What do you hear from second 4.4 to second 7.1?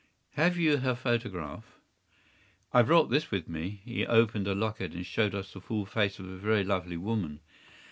a locket, and showed us the full face of a very lovely